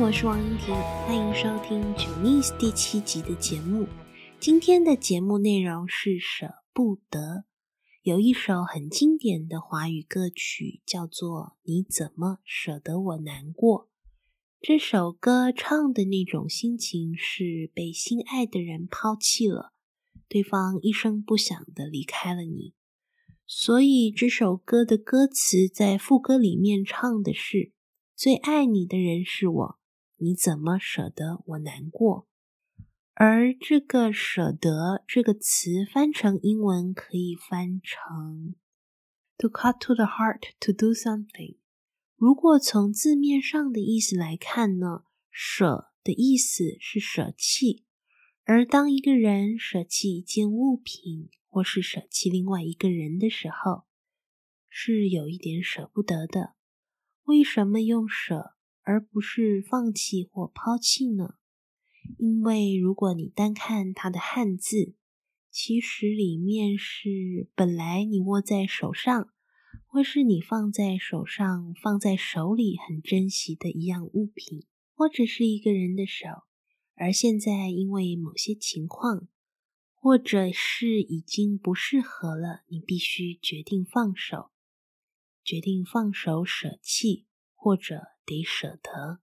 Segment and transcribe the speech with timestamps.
[0.00, 0.72] 我是王英婷，
[1.06, 3.88] 欢迎收听《Genius》第七集的节目。
[4.38, 7.44] 今天的节目内容是舍不得。
[8.02, 13.86] 有一首很经典的华语歌曲，叫做《你怎么舍得我难过》。
[14.60, 19.72] 这首歌唱的那种心情是被心爱的人抛弃了，
[20.28, 22.72] 对方一声不响地离开了你。
[23.48, 27.72] 所以这首歌的歌词在副歌里面唱的是
[28.14, 29.77] ：“最爱你的人是我，
[30.18, 32.28] 你怎么舍得我难过？”
[33.14, 38.54] 而这个“舍得”这个词翻成英文可以翻成
[39.36, 41.56] “to cut to the heart to do something”。
[42.14, 47.84] 如果从字面上的意思来看呢，“舍”的意思是舍弃，
[48.44, 53.84] 而当一个人舍弃一件物品或是舍弃另外一个人的时候，
[54.68, 56.54] 是有一点舍不得的。
[57.24, 58.54] 为什么用“舍”
[58.88, 61.34] 而不是放弃或抛弃呢？
[62.16, 64.94] 因为如果你单看它的汉字，
[65.50, 69.28] 其实里面是本来你握在手上，
[69.86, 76.26] 或是你放在手上、放在手里很珍惜的一样物品，或者是一个人的手，
[76.94, 79.28] 而现在因为某些情况，
[79.96, 84.48] 或者是已经不适合了，你必须决定放手，
[85.44, 87.26] 决定放手舍弃，
[87.58, 89.18] 或者得舍得。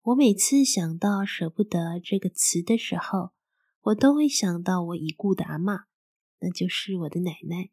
[0.00, 3.32] 我每次想到“舍不得”这个词的时候，
[3.82, 5.84] 我都会想到我已故的阿嬷，
[6.40, 7.70] 那就是我的奶奶。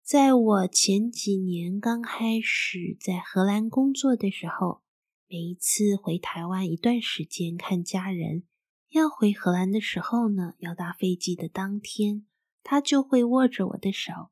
[0.00, 4.82] 在我前几年刚开始在荷兰工作的时候，
[5.28, 8.44] 每一次回台湾一段时间看家人，
[8.90, 12.24] 要回荷兰的时候呢，要搭飞机的当天，
[12.62, 14.30] 她就会握着我的手，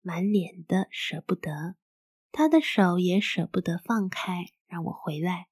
[0.00, 1.76] 满脸的舍不得，
[2.32, 5.48] 他的手也舍不得放开，让我回来。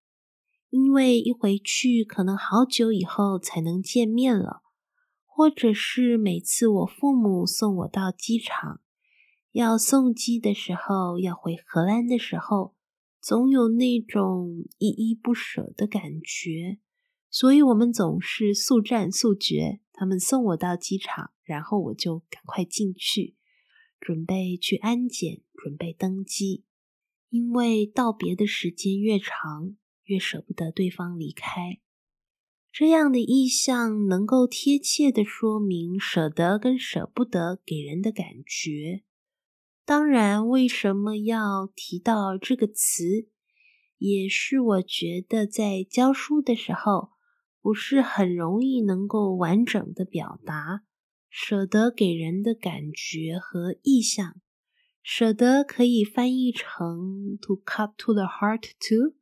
[0.71, 4.63] 因为一回去可能好久以后才能见面了，
[5.25, 8.81] 或者是每次我父母送我到机场，
[9.53, 12.75] 要送机的时候，要回荷兰的时候，
[13.21, 16.79] 总有那种依依不舍的感觉，
[17.31, 19.81] 所以我们总是速战速决。
[19.93, 23.37] 他们送我到机场，然后我就赶快进去，
[23.99, 26.65] 准备去安检，准备登机，
[27.31, 31.81] 因为道别的时间越长，越舍不得对方离开，
[32.73, 39.05] 这样的意象能够贴切地说明舍得跟舍不得给人的感觉。
[39.85, 43.29] 当然，为什么要提到这个词，
[43.99, 47.11] 也是我觉得在教书的时候
[47.61, 50.83] 不是很容易能够完整的表达
[51.29, 54.41] 舍得给人的感觉和意象。
[55.11, 59.17] 舍得可以翻译成 to cut to the heart to。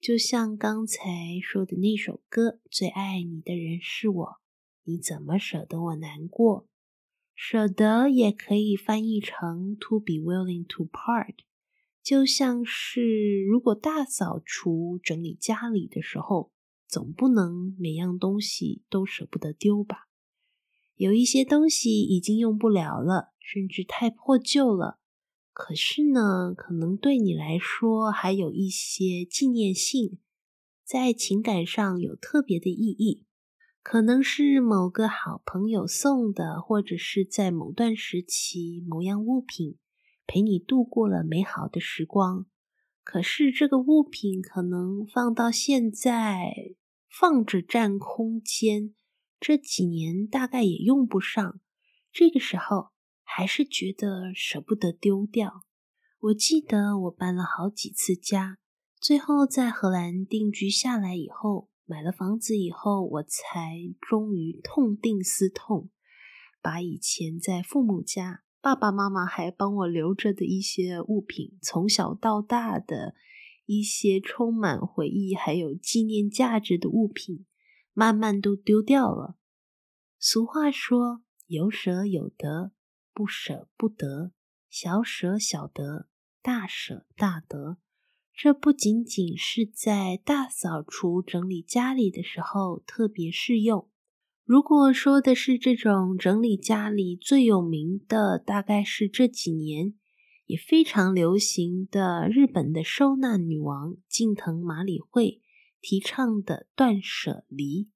[0.00, 1.04] 就像刚才
[1.42, 4.36] 说的那首歌，最爱你的人是我，
[4.84, 6.66] 你怎么舍得我难过？
[7.34, 11.34] 舍得也可以翻译成 to be willing to part，
[12.02, 16.52] 就像是如果大扫除整理家里的时候，
[16.88, 20.08] 总不能每样东西都舍不得丢吧？
[21.00, 24.98] 有一些东西已经用不了了，甚至太破旧了。
[25.50, 30.18] 可是呢，可能对你来说还有一些纪念性，
[30.84, 33.24] 在情感上有特别的意义，
[33.82, 39.78] 可能是某个好朋友送的，或者是在某段时期某样物品
[40.26, 42.44] 陪你度过了美好的时光。
[43.02, 46.74] 可是这个物品可能放到现在
[47.08, 48.94] 放着占空间，
[49.40, 51.58] 这几年大概也用不上，
[52.12, 52.90] 这个时候。
[53.32, 55.62] 还是觉得舍不得丢掉。
[56.18, 58.58] 我记得我搬了好几次家，
[59.00, 65.90] 最后在荷兰定居下来以后，买了房子以后，我才终于痛定思痛，
[66.60, 73.14] 把以前在父母家爸爸妈妈还帮我留着的一些物品，从小到大的
[73.66, 77.46] 一些充满回忆还有纪念价值的物品，
[77.92, 79.36] 慢慢都丢掉了。
[80.18, 82.72] 俗话说：“有舍有得。”
[83.12, 84.32] 不舍不得，
[84.70, 86.08] 小舍小得，
[86.40, 87.76] 大舍大得。
[88.32, 93.90] 这不仅仅是在大扫除整理家里的时候特别适用。
[94.44, 99.94] 如果说的是这种整理家里最有名的，大概是这几年
[100.46, 105.42] 也非常流行的日本的收纳女王近藤麻里惠
[105.80, 107.90] 提倡的断舍离。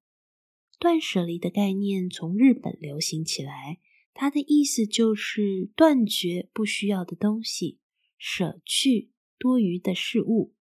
[0.78, 3.81] 断舍离的概念从日本流行起来。
[4.16, 7.81] 它的意思就是断绝不需要的东西，
[8.16, 10.54] 舍去多余的事物，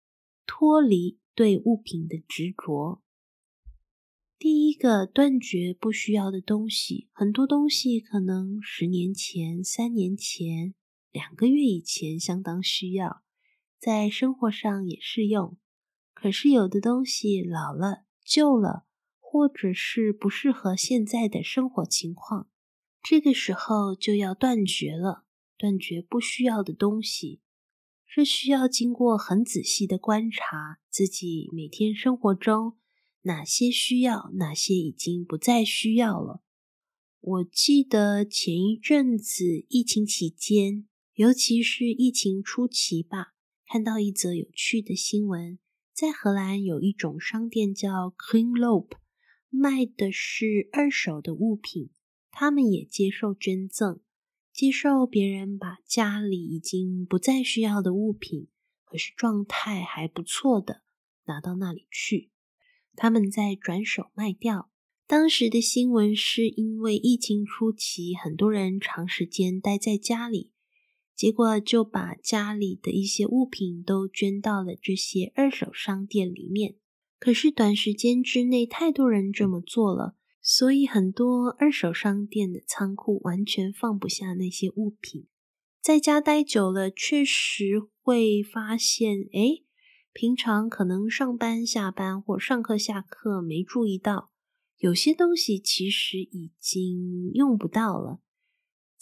[0.47, 3.03] 脱离对物品的执着。
[4.39, 7.09] 第一个，断绝不需要的东西。
[7.11, 10.73] 很多东西可能十年前、三年前、
[11.11, 13.21] 两个月以前相当需要，
[13.79, 15.55] 在生活上也适用。
[16.23, 18.85] 可是有的东西老了、旧了，
[19.19, 22.47] 或者是不适合现在的生活情况，
[23.01, 25.25] 这个时候就要断绝了。
[25.57, 27.41] 断绝不需要的东西，
[28.07, 32.77] 这需要经过很仔细的观察自己每天生活中。
[33.23, 36.41] 哪些需要，哪些已经不再需要了。
[37.19, 43.33] 我记得前一阵子疫情期间，尤其是疫情初期吧，
[43.67, 45.59] 看到一则有趣的新闻，
[45.93, 48.93] 在荷兰有一种商店叫 Kringloop，
[49.49, 51.91] 卖的是二手的物品，
[52.31, 53.99] 他们也接受捐赠，
[54.51, 58.47] 接受别人把家里已经不再需要的物品，
[58.83, 60.81] 可是状态还不错的，
[61.25, 62.31] 拿到那里去。
[62.95, 64.71] 他们在转手卖掉。
[65.05, 70.52] 当时的新闻是因为疫情初期，很多人长时间待在家里，
[71.15, 76.75] 结果就把家里的一些物品都捐到了这些二手商店里面。
[77.19, 85.27] 可是短时间之内，太多人这么做了，所以很多二手商店的仓库完全放不下那些物品。
[85.81, 89.63] 在家待久了，确实会发现，诶
[90.11, 94.31] 平常可能上班、下班或上课、下课没注意到，
[94.79, 98.19] 有些东西其实已经用不到了。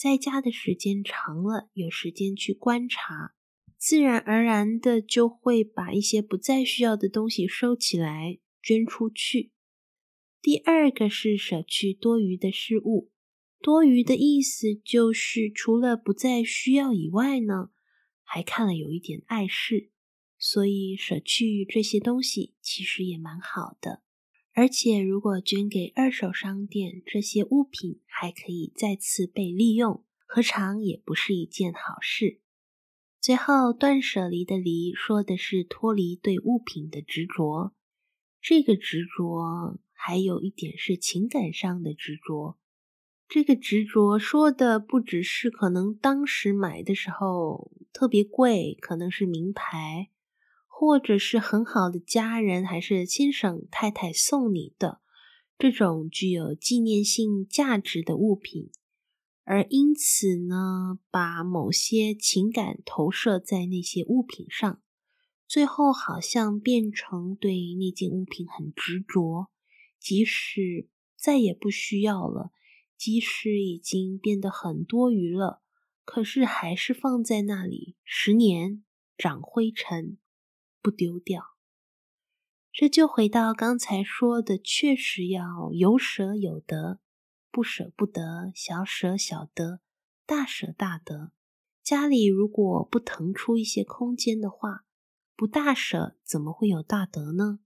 [0.02, 3.36] 在家的时间长了，有时间去观察，
[3.78, 9.52] 自然而然的就会把一些不再需要的东西收起来，捐出去。
[10.42, 13.12] 第二个是舍去多余的事物，
[13.62, 17.70] 多余的意思就是除了不再需要以外呢，
[18.24, 19.92] 还看了有一点碍事。
[20.40, 24.02] 所以舍去这些东西其实也蛮好的，
[24.54, 32.40] 而且如果捐给二手商店，这些物品还可以再次被利用，何尝也不是一件好事？
[33.20, 37.74] 最后，断舍离的离说的是脱离对物品的执着，
[38.40, 42.60] 这个执着还有一点是情感上的执着。
[43.28, 50.12] 这个执着说的不只是可能当时买的时候特别贵，可能是名牌。
[50.68, 55.01] 或者是很好的家人，还是先生太太送你的
[55.62, 58.72] 这种具有纪念性价值的物品，
[59.44, 64.82] 而因此呢，把某些情感投射在那些物品上，
[65.48, 69.52] 最后好像变成对那件物品很执着，
[70.00, 72.52] 即使再也不需要了，
[72.98, 75.62] 即使已经变得很多余了，
[76.04, 78.84] 可是还是放在那里，十年
[79.16, 80.18] 长灰尘。
[80.82, 81.44] 不丢掉，
[82.74, 87.00] 这就回到刚才说的，确实要有舍有得，
[87.52, 89.82] 不舍不得，小舍小得，
[90.26, 91.34] 大舍大得。
[91.84, 94.86] 家里如果不腾出一些空间的话，
[95.36, 97.60] 不大舍怎么会有大得呢？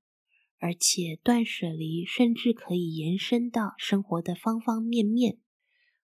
[0.57, 5.37] 而且断舍离甚至可以延伸到生活的方方面面。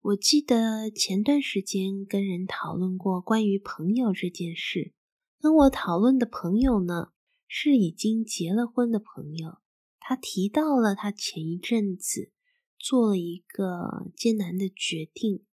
[0.03, 4.93] 我记得前段时间跟人讨论过关于朋友这件事。
[5.41, 7.13] 跟我讨论的朋友呢，
[7.53, 9.59] 是已经结了婚的朋友。
[9.99, 12.31] 他提到了他前一阵子
[12.79, 15.45] 做了一个艰难的决定，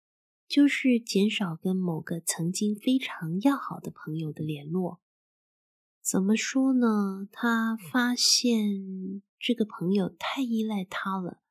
[0.47, 5.01] 就是减少跟某个曾经非常要好的朋友的联络。
[5.99, 7.27] 怎么说呢？
[7.31, 11.41] 他发现这个朋友太依赖他了，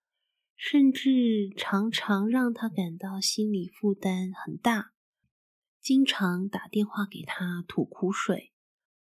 [0.54, 4.92] 甚至常常让他感到心理负担很大。
[5.80, 8.52] 经常打电话给他吐苦水，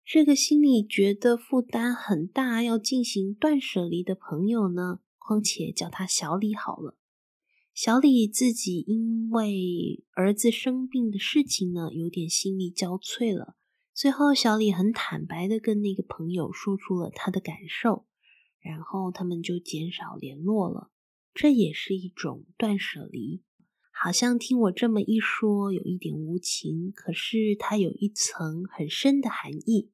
[0.06, 6.99] 这个心里觉得负担很大，要进行断舍离的朋友呢，况且叫他小李好了。
[7.73, 13.56] 小李自己因为儿子生病的事情呢，有点心力交瘁了。
[13.94, 18.06] 最后，小李很坦白的跟那个朋友说出了他的感受，
[18.61, 20.90] 然后他们就减少联络了。
[21.32, 23.42] 这也是一种断舍离。
[23.90, 29.90] 好像听我这么一说，有一点无情，可是它有一层很深的含义，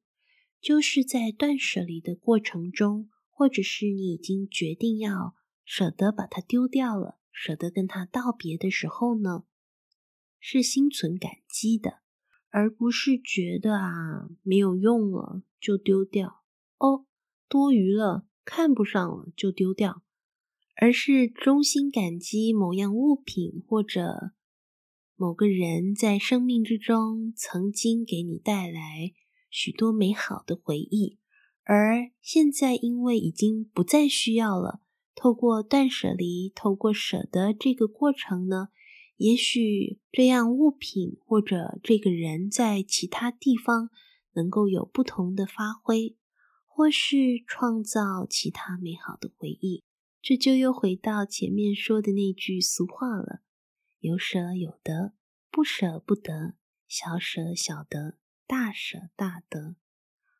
[0.61, 9.45] 就是在断舍离的过程中，或者是你已经决定要舍得把它丢掉了，舍得跟它道别的时候呢，
[10.39, 12.01] 是心存感激的，
[12.49, 16.43] 而不是觉得啊没有用了就丢掉，
[16.77, 17.05] 哦，
[17.49, 20.03] 多余了，看不上了就丢掉。
[20.75, 24.31] 而是衷心感激某样物品或者
[25.15, 29.11] 某个人在生命之中曾经给你带来
[29.51, 31.19] 许多美好的回忆，
[31.63, 34.81] 而现在因为已经不再需要了，
[35.13, 38.69] 透过断舍离，透过舍得这个过程呢，
[39.17, 43.89] 也许这样物品或者这个人在其他地方
[44.33, 46.15] 能够有不同的发挥，
[46.65, 49.83] 或是创造其他美好的回忆。
[50.21, 53.41] 这就又回到前面说的那句俗话了：
[53.99, 55.13] 有舍有得，
[55.51, 56.53] 不舍不得，
[56.87, 58.17] 小舍小得，
[58.51, 59.77] 大舍大得。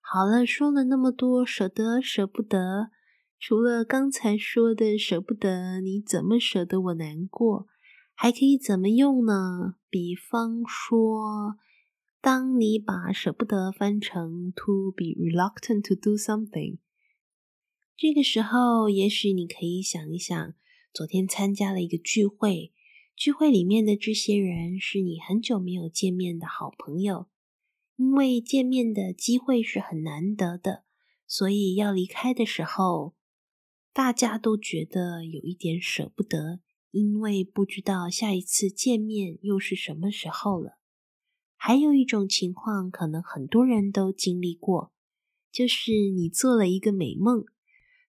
[0.02, 2.90] 好了，说了那么多舍得舍不得，
[3.40, 7.68] 除了刚才说的舍不得，你怎么舍得我难过？
[8.14, 9.76] 还可以怎么用呢？
[9.90, 11.56] 比方说，
[12.20, 16.80] 当你把舍不得翻成 to be reluctant to do something，
[17.96, 20.54] 这个时候，也许你可以想一想，
[20.94, 22.74] 昨天参加了一个聚会，
[23.16, 27.28] 聚会里面的这些人是你很久没有见面的好朋友，
[28.02, 30.86] 因为见面的机会是很难得的，
[31.28, 33.14] 所以要离开的时候，
[33.94, 36.62] 大家都觉得有一点舍不得。
[36.90, 40.80] 因为不知道下一次见面又是什么时候了。
[41.56, 44.92] 还有一种情况，可能很多人都经历过，
[45.52, 47.46] 就是你做了一个美梦，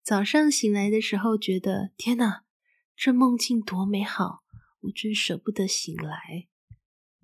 [0.02, 2.44] 早上醒来的时候觉得天哪，
[2.96, 4.42] 这梦境多美好，
[4.80, 6.49] 我真舍不得醒来。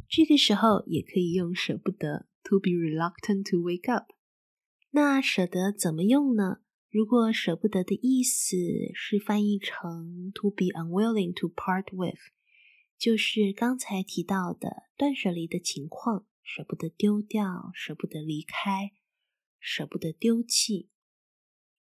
[0.07, 4.13] 这个时候也可以用舍不得，to be reluctant to wake up。
[4.91, 6.61] 那舍得怎么用呢？
[6.91, 8.57] 如果舍不得的意思
[8.95, 12.19] 是翻译成 to be unwilling to part with，
[12.97, 18.93] 就是刚才提到的断舍离的情况，舍不得丢掉，舍不得离开，
[19.61, 20.89] 舍不得丢弃。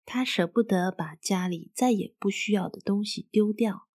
[0.04, 3.88] 他舍不得把家里再也不需要的东西丢掉，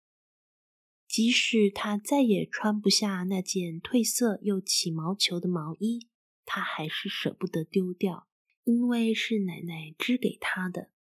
[1.08, 6.08] 即使他再也穿不下那件褪色又起毛球的毛衣，
[6.44, 8.26] 他还是舍不得丢掉。
[8.64, 10.92] 因为是奶奶织给他的，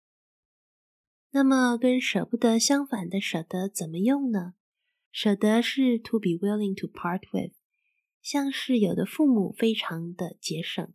[1.30, 4.56] 那么跟舍不得相反的舍得怎么用呢？
[5.12, 7.54] 舍得是 to be willing to part with，
[8.20, 10.92] 像是有的父母非常的节省，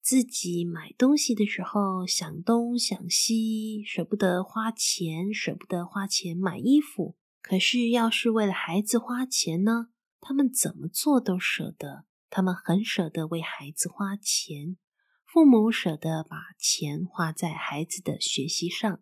[0.00, 7.16] 自己买东西的时候想东想西，舍不得花钱，舍不得花钱买衣服。
[7.42, 9.88] 可是要是为了孩子花钱呢？
[10.20, 12.04] 他们怎么做都舍得，
[12.36, 14.76] 他们很舍得为孩子花钱。
[15.24, 19.00] 父母舍得把钱花在孩子的学习上。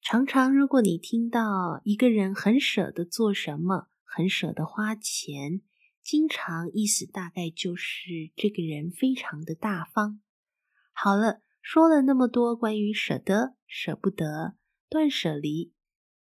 [0.00, 5.62] 常常，如果你听到一个人很舍得做什么，很舍得花钱，
[6.00, 10.20] 经常意思大概就是这个人非常的大方。
[10.92, 14.54] 好了，说了那么多关于舍得、舍不得、
[14.88, 15.72] 断舍离，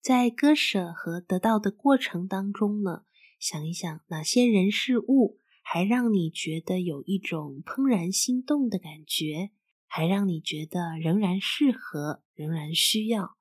[0.02, 3.05] 在割舍和得到的过程当中呢，
[3.38, 5.39] 想一想哪些人事物，
[5.73, 9.50] 还让你觉得有一种怦然心动的感觉，
[9.87, 13.37] 还让你觉得仍然适合，仍然需要。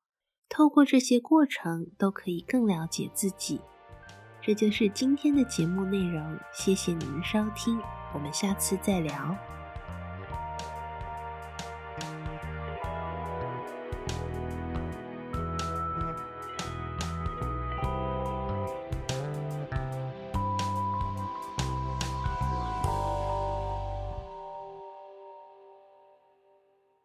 [0.47, 3.59] 透过这些过程，都可以更了解自己。
[4.43, 7.79] 这就是今天的节目内容，谢谢你们收听，
[8.13, 9.35] 我们下次再聊。